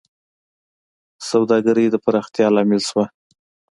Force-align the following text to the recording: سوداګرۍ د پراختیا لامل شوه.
سوداګرۍ 1.29 1.87
د 1.91 1.95
پراختیا 2.05 2.47
لامل 2.55 2.81
شوه. 2.89 3.05